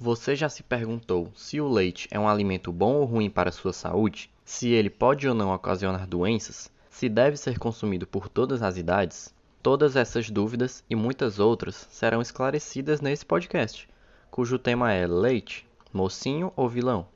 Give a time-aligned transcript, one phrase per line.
[0.00, 3.72] Você já se perguntou se o leite é um alimento bom ou ruim para sua
[3.72, 4.30] saúde?
[4.44, 6.70] Se ele pode ou não ocasionar doenças?
[6.88, 9.34] Se deve ser consumido por todas as idades?
[9.60, 13.88] Todas essas dúvidas e muitas outras serão esclarecidas nesse podcast,
[14.30, 17.08] cujo tema é leite, mocinho ou vilão?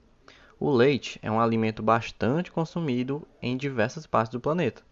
[0.59, 4.83] O leite é um alimento bastante consumido em diversas partes do planeta.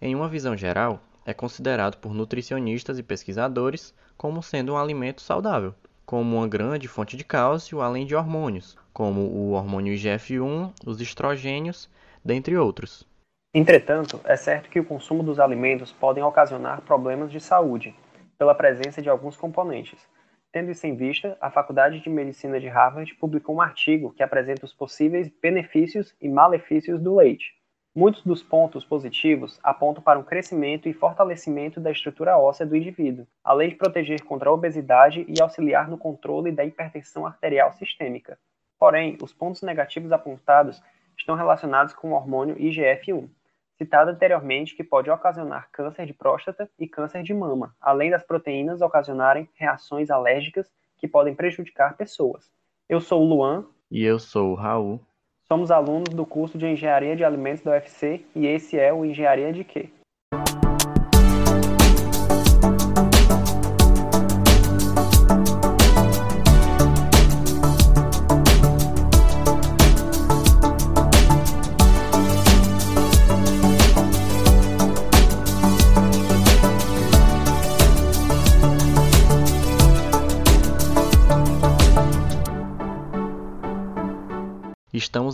[0.00, 5.74] Em uma visão geral, é considerado por nutricionistas e pesquisadores como sendo um alimento saudável,
[6.10, 11.88] como uma grande fonte de cálcio, além de hormônios, como o hormônio IGF-1, os estrogênios,
[12.24, 13.06] dentre outros.
[13.54, 17.94] Entretanto, é certo que o consumo dos alimentos podem ocasionar problemas de saúde,
[18.36, 20.00] pela presença de alguns componentes.
[20.50, 24.66] Tendo isso em vista, a Faculdade de Medicina de Harvard publicou um artigo que apresenta
[24.66, 27.54] os possíveis benefícios e malefícios do leite.
[27.92, 33.26] Muitos dos pontos positivos apontam para um crescimento e fortalecimento da estrutura óssea do indivíduo,
[33.42, 38.38] além de proteger contra a obesidade e auxiliar no controle da hipertensão arterial sistêmica.
[38.78, 40.80] Porém, os pontos negativos apontados
[41.18, 43.28] estão relacionados com o hormônio IGF-1,
[43.76, 48.80] citado anteriormente que pode ocasionar câncer de próstata e câncer de mama, além das proteínas
[48.80, 52.52] ocasionarem reações alérgicas que podem prejudicar pessoas.
[52.88, 53.66] Eu sou o Luan.
[53.90, 55.00] E eu sou o Raul.
[55.52, 59.52] Somos alunos do curso de Engenharia de Alimentos da UFC e esse é o Engenharia
[59.52, 59.88] de Quê?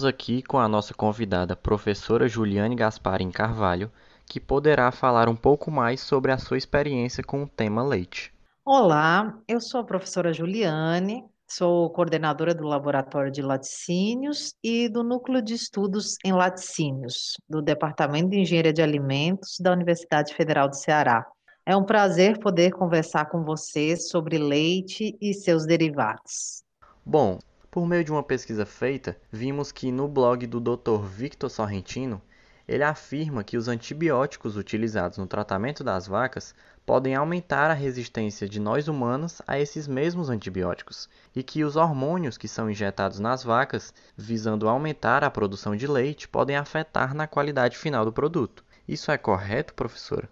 [0.07, 3.91] Aqui com a nossa convidada, professora Juliane Gasparim Carvalho,
[4.25, 8.33] que poderá falar um pouco mais sobre a sua experiência com o tema leite.
[8.65, 15.41] Olá, eu sou a professora Juliane, sou coordenadora do Laboratório de Laticínios e do Núcleo
[15.41, 21.25] de Estudos em Laticínios, do Departamento de Engenharia de Alimentos da Universidade Federal do Ceará.
[21.65, 26.63] É um prazer poder conversar com você sobre leite e seus derivados.
[27.05, 27.39] Bom,
[27.77, 31.05] por meio de uma pesquisa feita, vimos que no blog do Dr.
[31.05, 32.23] Victor Sorrentino,
[32.67, 36.55] ele afirma que os antibióticos utilizados no tratamento das vacas
[36.87, 42.39] podem aumentar a resistência de nós humanos a esses mesmos antibióticos e que os hormônios
[42.39, 47.77] que são injetados nas vacas, visando aumentar a produção de leite, podem afetar na qualidade
[47.77, 48.65] final do produto.
[48.89, 50.31] Isso é correto, professora?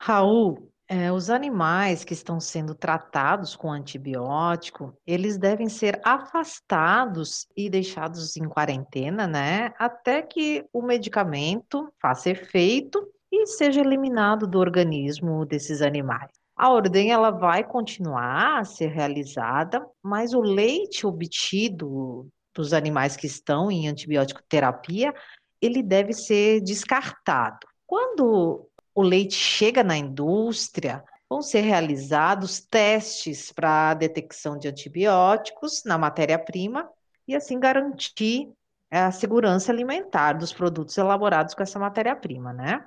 [0.00, 7.70] Raul, é, os animais que estão sendo tratados com antibiótico, eles devem ser afastados e
[7.70, 9.72] deixados em quarentena, né?
[9.78, 16.30] Até que o medicamento faça efeito e seja eliminado do organismo desses animais.
[16.56, 23.26] A ordem ela vai continuar a ser realizada, mas o leite obtido dos animais que
[23.26, 25.12] estão em antibiótico terapia,
[25.60, 27.66] ele deve ser descartado.
[27.84, 35.82] Quando o leite chega na indústria, vão ser realizados testes para a detecção de antibióticos
[35.84, 36.88] na matéria-prima
[37.26, 38.48] e assim garantir
[38.90, 42.84] a segurança alimentar dos produtos elaborados com essa matéria-prima, né?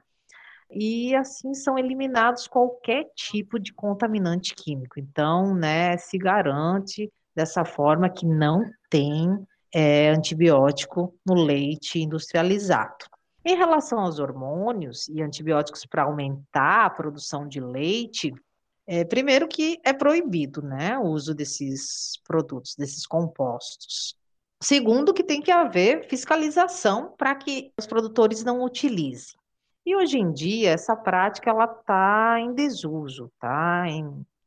[0.71, 4.99] E assim são eliminados qualquer tipo de contaminante químico.
[4.99, 13.05] Então, né, se garante dessa forma que não tem é, antibiótico no leite industrializado.
[13.47, 18.33] Em relação aos hormônios e antibióticos para aumentar a produção de leite,
[18.85, 24.17] é, primeiro que é proibido né, o uso desses produtos, desses compostos.
[24.61, 29.39] Segundo, que tem que haver fiscalização para que os produtores não utilizem.
[29.85, 33.85] E hoje em dia, essa prática ela está em desuso, está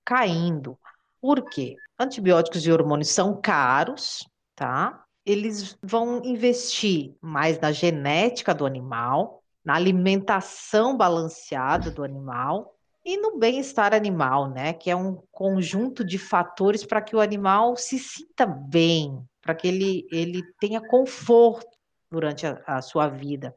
[0.04, 0.78] caindo.
[1.22, 1.74] Por quê?
[1.98, 5.06] Antibióticos e hormônios são caros, tá?
[5.24, 13.38] Eles vão investir mais na genética do animal, na alimentação balanceada do animal e no
[13.38, 14.72] bem-estar animal, né?
[14.72, 19.68] Que é um conjunto de fatores para que o animal se sinta bem, para que
[19.68, 21.76] ele, ele tenha conforto
[22.10, 23.54] durante a, a sua vida.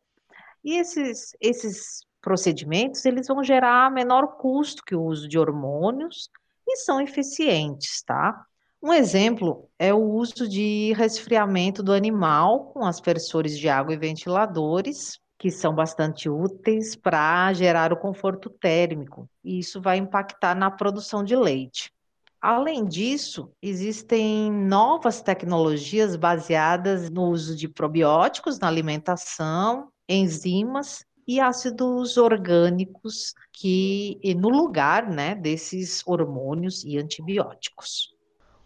[0.63, 6.29] E esses, esses procedimentos, eles vão gerar menor custo que o uso de hormônios
[6.65, 8.45] e são eficientes, tá?
[8.85, 15.17] Um exemplo é o uso de resfriamento do animal com aspersores de água e ventiladores,
[15.39, 21.23] que são bastante úteis para gerar o conforto térmico, e isso vai impactar na produção
[21.23, 21.93] de leite.
[22.41, 32.17] Além disso, existem novas tecnologias baseadas no uso de probióticos na alimentação, enzimas e ácidos
[32.17, 38.12] orgânicos que no lugar, né, desses hormônios e antibióticos.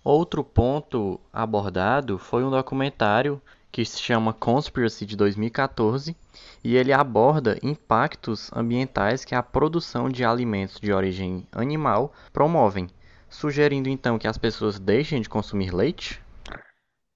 [0.09, 6.15] Outro ponto abordado foi um documentário que se chama Conspiracy de 2014
[6.63, 12.88] e ele aborda impactos ambientais que a produção de alimentos de origem animal promovem,
[13.27, 16.24] sugerindo então que as pessoas deixem de consumir leite?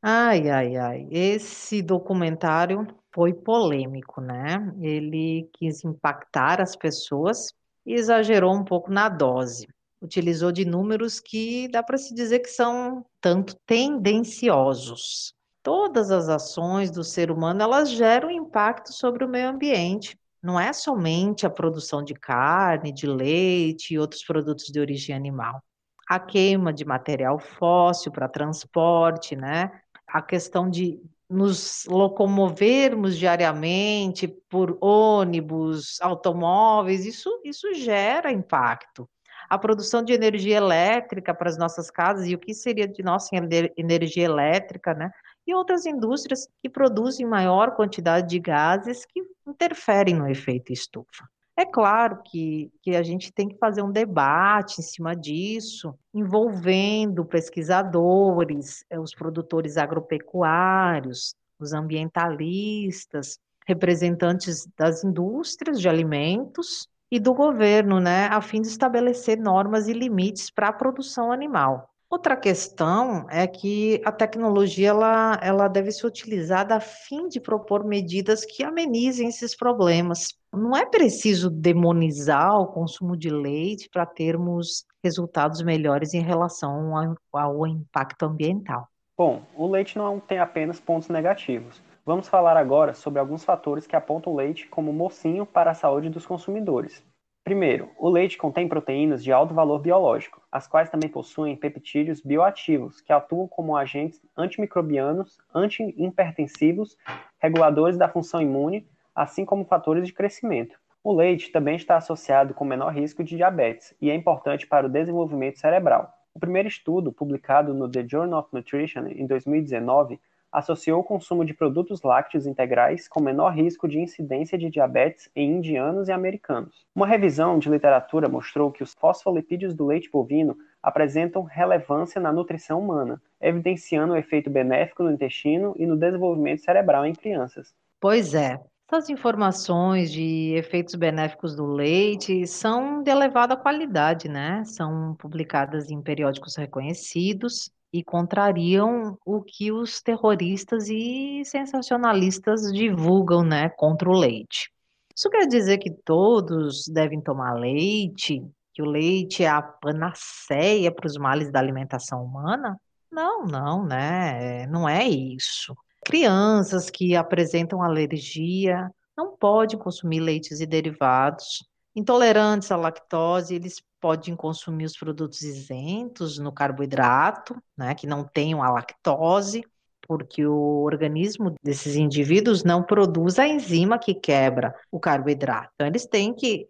[0.03, 1.07] Ai, ai, ai.
[1.09, 2.85] Esse documentário
[3.15, 4.69] foi polêmico, né?
[4.81, 7.53] Ele quis impactar as pessoas
[7.85, 9.65] e exagerou um pouco na dose.
[10.01, 15.33] Utilizou de números que dá para se dizer que são tanto tendenciosos.
[15.61, 20.17] Todas as ações do ser humano, elas geram impacto sobre o meio ambiente.
[20.41, 25.61] Não é somente a produção de carne, de leite e outros produtos de origem animal.
[26.09, 29.71] A queima de material fóssil para transporte, né?
[30.07, 30.99] A questão de
[31.29, 39.07] nos locomovermos diariamente por ônibus, automóveis, isso, isso gera impacto.
[39.51, 43.35] A produção de energia elétrica para as nossas casas, e o que seria de nossa
[43.75, 45.11] energia elétrica, né?
[45.45, 51.27] E outras indústrias que produzem maior quantidade de gases que interferem no efeito estufa.
[51.57, 57.25] É claro que, que a gente tem que fazer um debate em cima disso, envolvendo
[57.25, 63.37] pesquisadores, eh, os produtores agropecuários, os ambientalistas,
[63.67, 69.93] representantes das indústrias de alimentos e do governo, né, a fim de estabelecer normas e
[69.93, 71.89] limites para a produção animal.
[72.09, 77.85] Outra questão é que a tecnologia ela, ela deve ser utilizada a fim de propor
[77.85, 80.27] medidas que amenizem esses problemas.
[80.53, 87.15] Não é preciso demonizar o consumo de leite para termos resultados melhores em relação ao,
[87.31, 88.89] ao impacto ambiental.
[89.17, 91.81] Bom, o leite não tem apenas pontos negativos.
[92.03, 96.09] Vamos falar agora sobre alguns fatores que apontam o leite como mocinho para a saúde
[96.09, 97.05] dos consumidores.
[97.43, 103.01] Primeiro, o leite contém proteínas de alto valor biológico, as quais também possuem peptídeos bioativos,
[103.01, 106.97] que atuam como agentes antimicrobianos, antihipertensivos,
[107.39, 110.79] reguladores da função imune, assim como fatores de crescimento.
[111.03, 114.89] O leite também está associado com menor risco de diabetes e é importante para o
[114.89, 116.11] desenvolvimento cerebral.
[116.33, 120.19] O primeiro estudo, publicado no The Journal of Nutrition em 2019,
[120.51, 125.57] associou o consumo de produtos lácteos integrais com menor risco de incidência de diabetes em
[125.57, 126.85] indianos e americanos.
[126.93, 132.79] Uma revisão de literatura mostrou que os fosfolipídios do leite bovino apresentam relevância na nutrição
[132.79, 137.73] humana, evidenciando o efeito benéfico no intestino e no desenvolvimento cerebral em crianças.
[137.99, 138.59] Pois é,
[138.91, 144.63] essas informações de efeitos benéficos do leite são de elevada qualidade, né?
[144.65, 153.69] São publicadas em periódicos reconhecidos e contrariam o que os terroristas e sensacionalistas divulgam, né,
[153.69, 154.71] contra o leite.
[155.15, 158.41] Isso quer dizer que todos devem tomar leite,
[158.73, 162.79] que o leite é a panaceia para os males da alimentação humana?
[163.11, 164.65] Não, não, né?
[164.67, 165.75] Não é isso.
[166.05, 171.67] Crianças que apresentam alergia não podem consumir leites e derivados.
[171.93, 178.63] Intolerantes à lactose, eles podem consumir os produtos isentos no carboidrato, né, que não tenham
[178.63, 179.63] a lactose,
[180.07, 185.69] porque o organismo desses indivíduos não produz a enzima que quebra o carboidrato.
[185.75, 186.67] Então, eles têm que,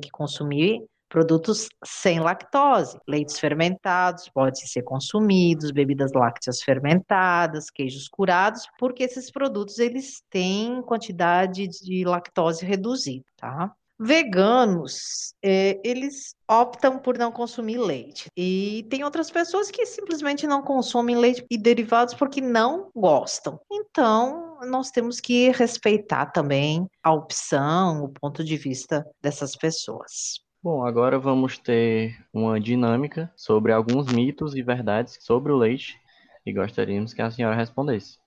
[0.00, 8.66] que consumir produtos sem lactose, leites fermentados podem ser consumidos, bebidas lácteas fermentadas, queijos curados,
[8.78, 13.70] porque esses produtos eles têm quantidade de lactose reduzida, tá?
[14.04, 18.26] Veganos, é, eles optam por não consumir leite.
[18.36, 23.60] E tem outras pessoas que simplesmente não consomem leite e derivados porque não gostam.
[23.70, 30.40] Então, nós temos que respeitar também a opção, o ponto de vista dessas pessoas.
[30.60, 35.96] Bom, agora vamos ter uma dinâmica sobre alguns mitos e verdades sobre o leite
[36.44, 38.21] e gostaríamos que a senhora respondesse.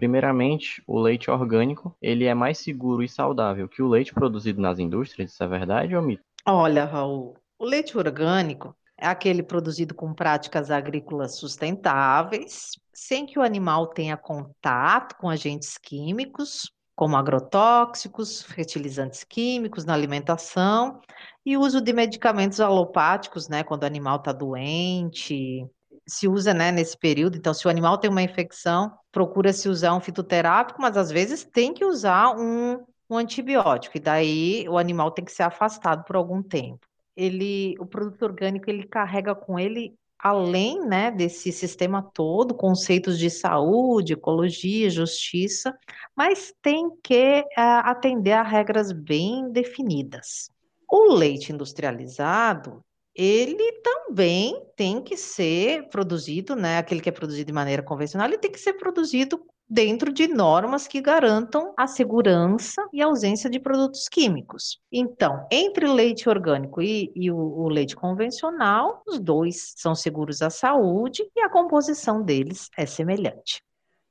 [0.00, 4.78] Primeiramente, o leite orgânico, ele é mais seguro e saudável que o leite produzido nas
[4.78, 6.22] indústrias, isso é verdade ou mito?
[6.46, 13.42] Olha, Raul, o leite orgânico é aquele produzido com práticas agrícolas sustentáveis, sem que o
[13.42, 20.98] animal tenha contato com agentes químicos, como agrotóxicos, fertilizantes químicos na alimentação
[21.44, 25.66] e uso de medicamentos alopáticos, né, quando o animal está doente,
[26.10, 27.36] se usa, né, nesse período.
[27.36, 31.72] Então, se o animal tem uma infecção, procura-se usar um fitoterápico, mas às vezes tem
[31.72, 36.42] que usar um, um antibiótico, e daí o animal tem que ser afastado por algum
[36.42, 36.86] tempo.
[37.16, 43.30] Ele, o produto orgânico, ele carrega com ele, além, né, desse sistema todo, conceitos de
[43.30, 45.76] saúde, ecologia, justiça,
[46.16, 50.50] mas tem que uh, atender a regras bem definidas.
[50.90, 56.78] O leite industrializado, ele também tem que ser produzido, né?
[56.78, 60.88] Aquele que é produzido de maneira convencional, ele tem que ser produzido dentro de normas
[60.88, 64.80] que garantam a segurança e a ausência de produtos químicos.
[64.90, 70.50] Então, entre leite orgânico e, e o, o, leite convencional, os dois são seguros à
[70.50, 73.62] saúde e a composição deles é semelhante.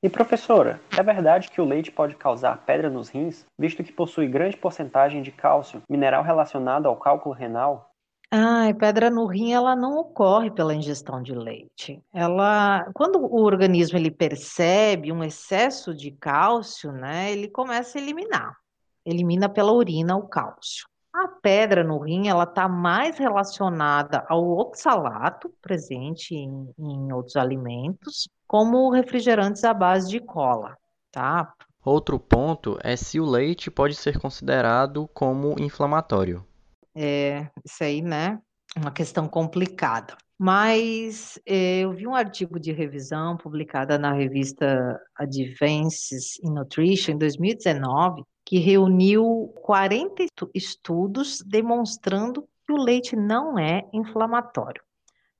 [0.02, 4.26] E professora, é verdade que o leite pode causar pedra nos rins, visto que possui
[4.28, 7.89] grande porcentagem de cálcio, mineral relacionado ao cálculo renal?
[8.32, 12.00] Ai, pedra no rim, ela não ocorre pela ingestão de leite.
[12.14, 18.56] Ela, quando o organismo ele percebe um excesso de cálcio, né, ele começa a eliminar.
[19.04, 20.86] Elimina pela urina o cálcio.
[21.12, 28.28] A pedra no rim, ela está mais relacionada ao oxalato, presente em, em outros alimentos,
[28.46, 30.76] como refrigerantes à base de cola,
[31.10, 31.52] tá?
[31.84, 36.46] Outro ponto é se o leite pode ser considerado como inflamatório.
[36.94, 38.38] É, isso aí, né?
[38.76, 40.16] Uma questão complicada.
[40.38, 47.18] Mas é, eu vi um artigo de revisão publicada na revista Advances in Nutrition em
[47.18, 54.82] 2019 que reuniu 40 estudos demonstrando que o leite não é inflamatório.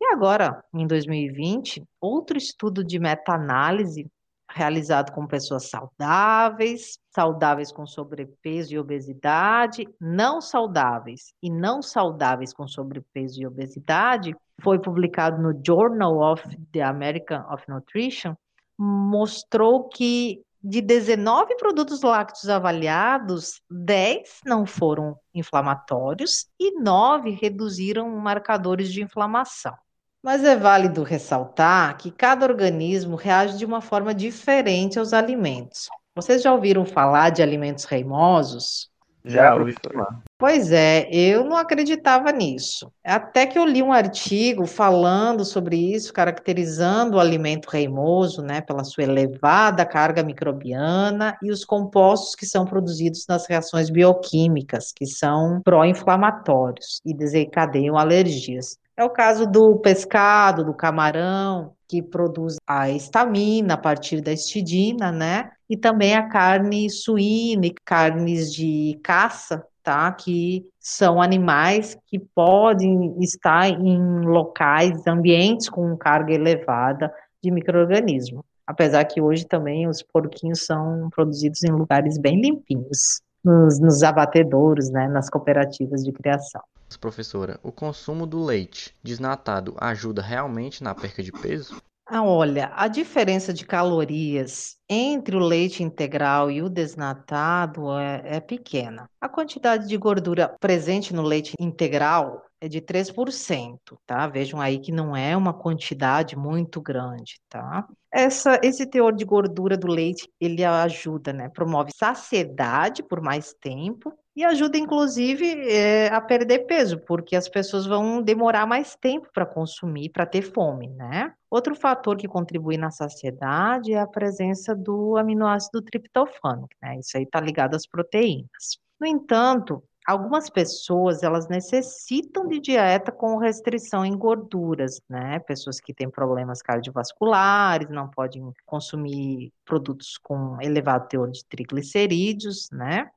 [0.00, 4.06] E agora, em 2020, outro estudo de meta-análise
[4.52, 12.66] realizado com pessoas saudáveis, saudáveis com sobrepeso e obesidade, não saudáveis e não saudáveis com
[12.66, 16.42] sobrepeso e obesidade, foi publicado no Journal of
[16.72, 18.34] the American of Nutrition,
[18.78, 28.92] mostrou que de 19 produtos lácteos avaliados, 10 não foram inflamatórios e 9 reduziram marcadores
[28.92, 29.74] de inflamação.
[30.22, 35.88] Mas é válido ressaltar que cada organismo reage de uma forma diferente aos alimentos.
[36.14, 38.90] Vocês já ouviram falar de alimentos reimosos?
[39.24, 40.22] Já ouvi falar.
[40.38, 42.90] Pois é, eu não acreditava nisso.
[43.04, 48.82] Até que eu li um artigo falando sobre isso, caracterizando o alimento reimoso, né, pela
[48.82, 55.60] sua elevada carga microbiana e os compostos que são produzidos nas reações bioquímicas, que são
[55.62, 58.78] pró-inflamatórios e desencadeiam alergias.
[59.00, 65.10] É o caso do pescado, do camarão, que produz a estamina a partir da estidina,
[65.10, 65.52] né?
[65.70, 70.12] E também a carne suína e carnes de caça, tá?
[70.12, 77.10] Que são animais que podem estar em locais, ambientes com carga elevada
[77.42, 78.44] de microorganismo.
[78.66, 84.90] Apesar que hoje também os porquinhos são produzidos em lugares bem limpinhos, nos, nos abatedouros,
[84.90, 85.08] né?
[85.08, 86.60] Nas cooperativas de criação.
[86.96, 91.80] Professora, o consumo do leite desnatado ajuda realmente na perca de peso?
[92.12, 98.40] Ah, olha, a diferença de calorias entre o leite integral e o desnatado é, é,
[98.40, 99.08] pequena.
[99.20, 104.26] A quantidade de gordura presente no leite integral é de 3%, tá?
[104.26, 107.86] Vejam aí que não é uma quantidade muito grande, tá?
[108.12, 111.48] Essa, esse teor de gordura do leite, ele ajuda, né?
[111.48, 117.86] Promove saciedade por mais tempo e ajuda, inclusive, é, a perder peso, porque as pessoas
[117.86, 121.32] vão demorar mais tempo para consumir, para ter fome, né?
[121.50, 126.98] Outro fator que contribui na saciedade é a presença do aminoácido triptofano, né?
[126.98, 128.78] Isso aí está ligado às proteínas.
[129.00, 135.38] No entanto, algumas pessoas elas necessitam de dieta com restrição em gorduras, né?
[135.40, 143.08] Pessoas que têm problemas cardiovasculares, não podem consumir produtos com elevado teor de triglicerídeos, né?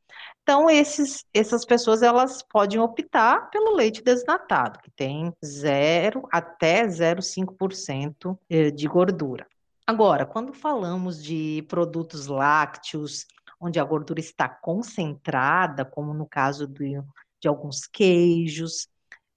[0.44, 8.38] Então, esses, essas pessoas elas podem optar pelo leite desnatado, que tem 0 até 0,5%
[8.50, 9.48] eh, de gordura.
[9.86, 13.26] Agora, quando falamos de produtos lácteos,
[13.64, 16.84] onde a gordura está concentrada, como no caso do,
[17.42, 18.88] de alguns queijos,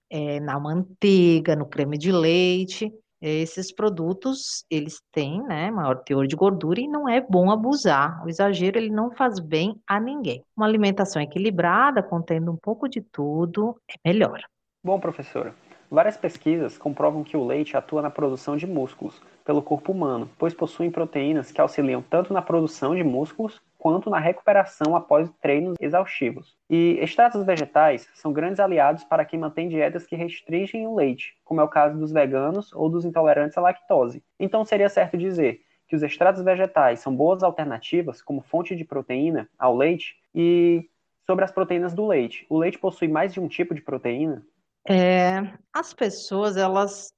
[0.09, 2.91] é, na manteiga, no creme de leite,
[3.21, 8.23] esses produtos, eles têm, né, maior teor de gordura e não é bom abusar.
[8.23, 10.43] O exagero, ele não faz bem a ninguém.
[10.55, 14.39] Uma alimentação equilibrada, contendo um pouco de tudo, é melhor.
[14.83, 15.55] Bom, professora,
[15.89, 20.53] várias pesquisas comprovam que o leite atua na produção de músculos pelo corpo humano, pois
[20.53, 26.57] possuem proteínas que auxiliam tanto na produção de músculos quanto na recuperação após treinos exaustivos.
[26.69, 31.61] E extratos vegetais são grandes aliados para quem mantém dietas que restringem o leite, como
[31.61, 34.23] é o caso dos veganos ou dos intolerantes à lactose.
[34.39, 39.49] Então seria certo dizer que os extratos vegetais são boas alternativas como fonte de proteína
[39.57, 40.89] ao leite e
[41.25, 42.45] sobre as proteínas do leite.
[42.49, 44.45] O leite possui mais de um tipo de proteína?
[44.89, 47.11] É, as pessoas elas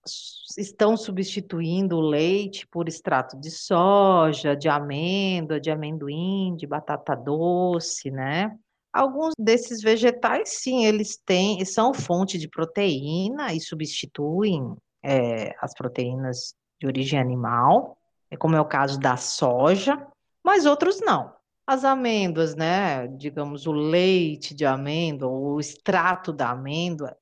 [0.57, 8.09] estão substituindo o leite por extrato de soja, de amêndoa, de amendoim, de batata doce,
[8.09, 8.57] né?
[8.91, 16.55] Alguns desses vegetais, sim, eles têm, são fonte de proteína e substituem é, as proteínas
[16.81, 17.99] de origem animal,
[18.31, 20.07] é como é o caso da soja,
[20.43, 21.31] mas outros não.
[21.67, 23.07] As amêndoas, né?
[23.09, 27.15] Digamos, o leite de amêndoa, o extrato da amêndoa,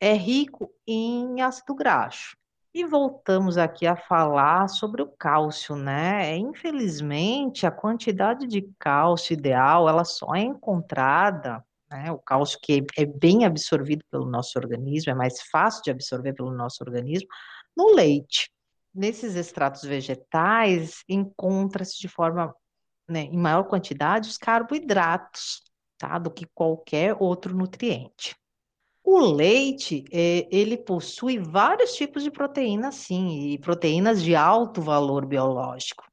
[0.00, 2.36] é rico em ácido graxo.
[2.72, 6.36] E voltamos aqui a falar sobre o cálcio, né?
[6.36, 12.12] Infelizmente, a quantidade de cálcio ideal, ela só é encontrada, né?
[12.12, 16.52] O cálcio que é bem absorvido pelo nosso organismo, é mais fácil de absorver pelo
[16.52, 17.28] nosso organismo,
[17.76, 18.50] no leite.
[18.94, 22.54] Nesses extratos vegetais, encontra-se de forma,
[23.08, 25.62] né, em maior quantidade, os carboidratos,
[25.98, 26.18] tá?
[26.18, 28.36] Do que qualquer outro nutriente.
[29.02, 35.26] O leite, é, ele possui vários tipos de proteínas, sim, e proteínas de alto valor
[35.26, 36.04] biológico.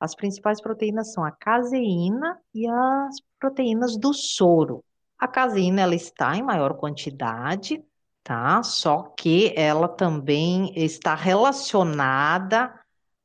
[0.00, 4.82] As principais proteínas são a caseína e as proteínas do soro.
[5.18, 7.84] A caseína, ela está em maior quantidade,
[8.24, 8.62] tá?
[8.62, 12.72] Só que ela também está relacionada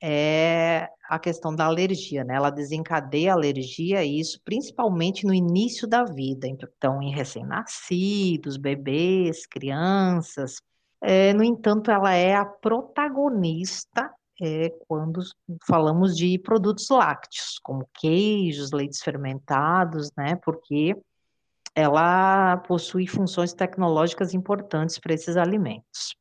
[0.02, 2.36] é, à questão da alergia, né?
[2.36, 6.48] Ela desencadeia a alergia, e isso principalmente no início da vida.
[6.48, 10.62] Então, em recém-nascidos, bebês, crianças.
[11.02, 14.12] É, no entanto, ela é a protagonista
[14.42, 15.22] é, quando
[15.66, 20.36] falamos de produtos lácteos, como queijos, leites fermentados, né?
[20.44, 20.96] Porque
[21.74, 26.16] ela possui funções tecnológicas importantes para esses alimentos.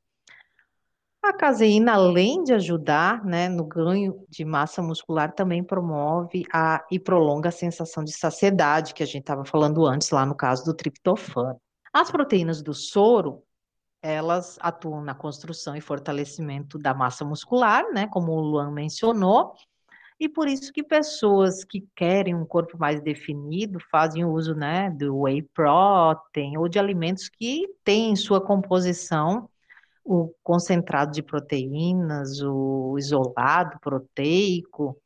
[1.26, 6.98] A caseína, além de ajudar né, no ganho de massa muscular, também promove a, e
[6.98, 10.74] prolonga a sensação de saciedade, que a gente estava falando antes, lá no caso do
[10.74, 11.58] triptofano.
[11.90, 13.42] As proteínas do soro,
[14.02, 19.54] elas atuam na construção e fortalecimento da massa muscular, né, como o Luan mencionou,
[20.20, 25.20] e por isso que pessoas que querem um corpo mais definido fazem uso, né, do
[25.22, 29.48] whey protein ou de alimentos que têm em sua composição
[30.04, 34.96] o concentrado de proteínas, o isolado proteico,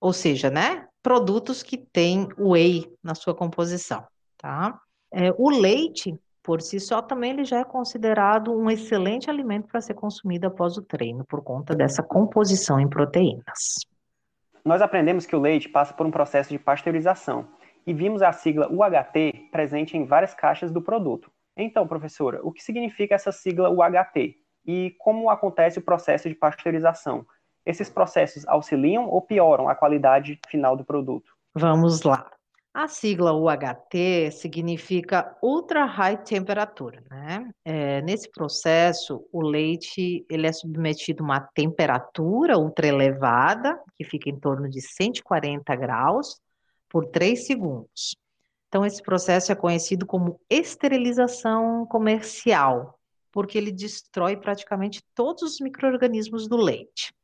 [0.00, 4.04] ou seja, né, produtos que têm whey na sua composição,
[4.36, 4.78] tá?
[5.12, 9.80] É, o leite, por si só, também ele já é considerado um excelente alimento para
[9.80, 13.78] ser consumido após o treino, por conta dessa composição em proteínas
[14.64, 17.46] nós aprendemos que o leite passa por um processo de pasteurização
[17.86, 21.30] e vimos a sigla UHT presente em várias caixas do produto.
[21.56, 24.36] Então, professora, o que significa essa sigla UHT
[24.66, 27.26] e como acontece o processo de pasteurização?
[27.64, 31.32] Esses processos auxiliam ou pioram a qualidade final do produto?
[31.54, 32.30] Vamos lá.
[32.74, 37.48] A sigla UHT significa Ultra High Temperature, né?
[37.64, 44.28] É, nesse processo, o leite ele é submetido a uma temperatura ultra elevada, que fica
[44.28, 46.40] em torno de 140 graus,
[46.88, 48.16] por 3 segundos.
[48.74, 52.98] Então, esse processo é conhecido como esterilização comercial,
[53.30, 57.14] porque ele destrói praticamente todos os micro-organismos do leite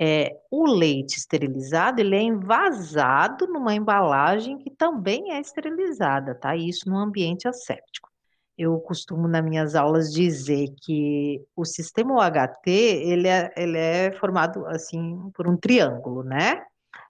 [0.00, 6.56] é, o leite esterilizado ele é envasado numa embalagem que também é esterilizada, tá?
[6.56, 8.10] Isso no ambiente asséptico.
[8.56, 14.64] Eu costumo nas minhas aulas dizer que o sistema OHT ele é, ele é formado
[14.66, 16.62] assim por um triângulo, né?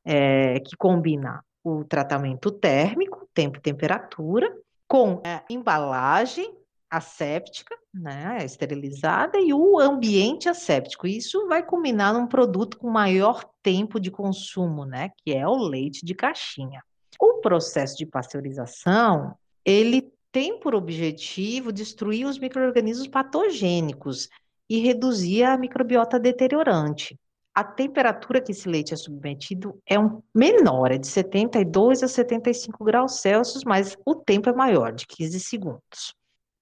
[0.05, 4.51] É, que combina o tratamento térmico, tempo e temperatura,
[4.87, 6.55] com a embalagem
[6.91, 11.07] asséptica, né, esterilizada, e o ambiente asséptico.
[11.07, 16.05] Isso vai combinar num produto com maior tempo de consumo, né, que é o leite
[16.05, 16.83] de caixinha.
[17.21, 24.29] O processo de pasteurização, ele tem por objetivo destruir os micro-organismos patogênicos
[24.69, 27.19] e reduzir a microbiota deteriorante.
[27.55, 32.85] A temperatura que esse leite é submetido é um menor, é de 72 a 75
[32.85, 36.15] graus Celsius, mas o tempo é maior, de 15 segundos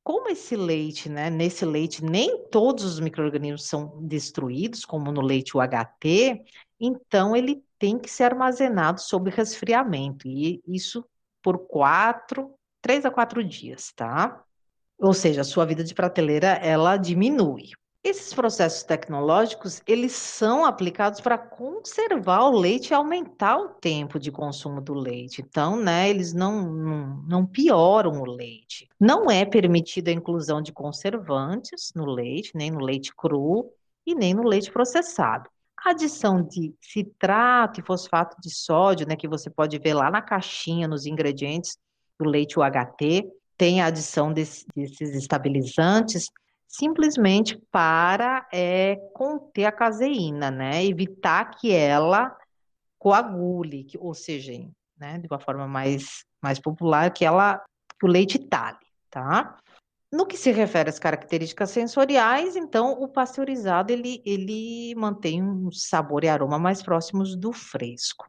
[0.03, 5.57] como esse leite, né, nesse leite nem todos os microrganismos são destruídos, como no leite
[5.57, 6.43] UHT,
[6.81, 11.05] então ele tem que ser armazenado sob resfriamento, e isso
[11.41, 14.43] por quatro, três a quatro dias, tá?
[14.99, 17.71] Ou seja, a sua vida de prateleira, ela diminui.
[18.05, 24.33] Esses processos tecnológicos, eles são aplicados para conservar o leite e aumentar o tempo de
[24.33, 25.41] consumo do leite.
[25.41, 28.89] Então, né, eles não, não, não pioram o leite.
[28.99, 33.71] Não é permitida a inclusão de conservantes no leite, nem no leite cru
[34.05, 35.49] e nem no leite processado.
[35.85, 40.21] A adição de citrato e fosfato de sódio, né, que você pode ver lá na
[40.21, 41.79] caixinha, nos ingredientes
[42.19, 46.27] do leite UHT, tem a adição desse, desses estabilizantes,
[46.73, 50.83] simplesmente para é, conter a caseína, né?
[50.85, 52.35] Evitar que ela
[52.99, 54.53] coagule, que, ou seja,
[54.97, 57.63] né, de uma forma mais, mais popular, que ela
[58.01, 58.79] que o leite talhe,
[59.11, 59.59] tá?
[60.11, 66.25] No que se refere às características sensoriais, então, o pasteurizado ele, ele mantém um sabor
[66.25, 68.27] e aroma mais próximos do fresco.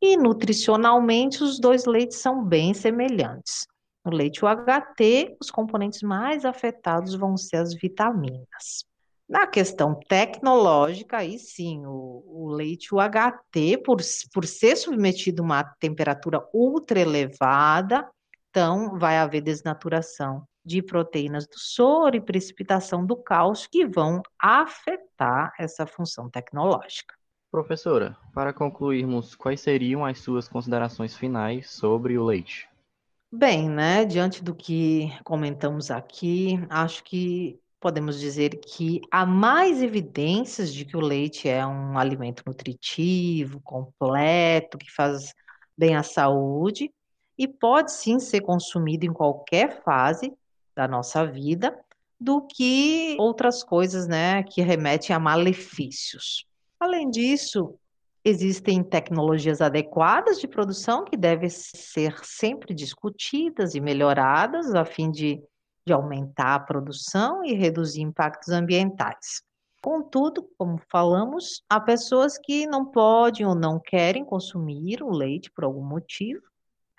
[0.00, 3.66] E nutricionalmente, os dois leites são bem semelhantes.
[4.04, 8.84] No leite UHT, os componentes mais afetados vão ser as vitaminas.
[9.28, 13.98] Na questão tecnológica, aí sim, o, o leite UHT, por,
[14.32, 18.08] por ser submetido a uma temperatura ultra elevada,
[18.48, 25.52] então vai haver desnaturação de proteínas do soro e precipitação do cálcio que vão afetar
[25.58, 27.14] essa função tecnológica.
[27.50, 32.69] Professora, para concluirmos, quais seriam as suas considerações finais sobre o leite?
[33.32, 40.74] Bem, né, diante do que comentamos aqui, acho que podemos dizer que há mais evidências
[40.74, 45.32] de que o leite é um alimento nutritivo, completo, que faz
[45.78, 46.92] bem à saúde
[47.38, 50.32] e pode sim ser consumido em qualquer fase
[50.74, 51.78] da nossa vida
[52.20, 56.44] do que outras coisas, né, que remetem a malefícios.
[56.80, 57.78] Além disso,
[58.24, 65.42] existem tecnologias adequadas de produção que devem ser sempre discutidas e melhoradas a fim de
[65.86, 69.42] de aumentar a produção e reduzir impactos ambientais.
[69.82, 75.64] Contudo, como falamos, há pessoas que não podem ou não querem consumir o leite por
[75.64, 76.42] algum motivo.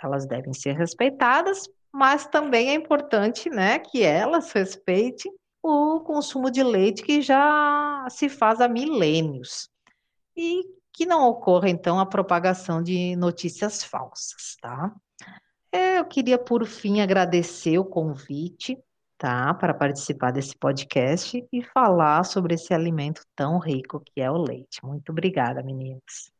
[0.01, 5.31] Elas devem ser respeitadas, mas também é importante, né, que elas respeitem
[5.61, 9.69] o consumo de leite que já se faz há milênios
[10.35, 14.93] e que não ocorra então a propagação de notícias falsas, tá?
[15.71, 18.77] É, eu queria, por fim, agradecer o convite,
[19.17, 24.37] tá, para participar desse podcast e falar sobre esse alimento tão rico que é o
[24.37, 24.83] leite.
[24.83, 26.31] Muito obrigada, meninos.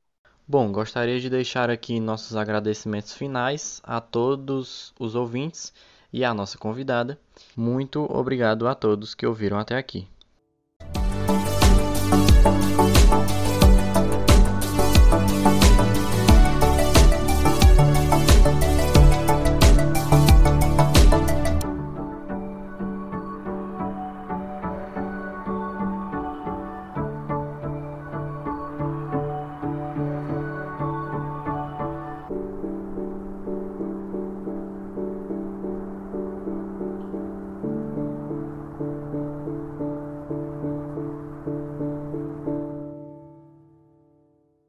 [0.47, 5.73] Bom, gostaria de deixar aqui nossos agradecimentos finais a todos os ouvintes
[6.11, 7.17] e à nossa convidada.
[7.55, 10.07] Muito obrigado a todos que ouviram até aqui.